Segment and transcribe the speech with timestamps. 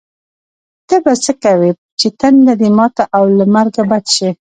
[0.87, 4.29] ته به څه کوې چې تنده دې ماته او له مرګه بچ شې.